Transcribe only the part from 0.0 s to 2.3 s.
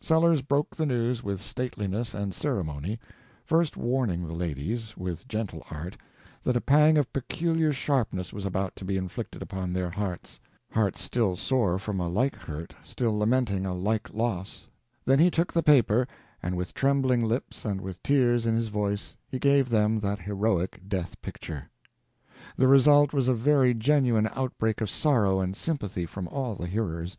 Sellers broke the news with stateliness